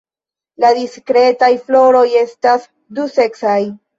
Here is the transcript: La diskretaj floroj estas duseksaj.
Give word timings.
La 0.63 0.71
diskretaj 0.77 1.51
floroj 1.67 2.03
estas 2.23 2.65
duseksaj. 3.01 3.61